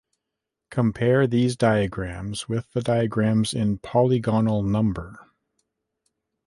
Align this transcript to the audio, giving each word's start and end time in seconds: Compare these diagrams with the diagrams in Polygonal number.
Compare 0.71 1.27
these 1.27 1.55
diagrams 1.55 2.49
with 2.49 2.71
the 2.73 2.81
diagrams 2.81 3.53
in 3.53 3.77
Polygonal 3.77 4.63
number. 4.63 5.27